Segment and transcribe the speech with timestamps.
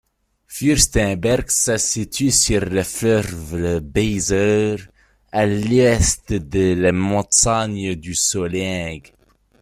[0.51, 4.77] Fürstenberg se situe sur le fleuve Weser,
[5.31, 9.03] à l'ouest de la montagne du Solling.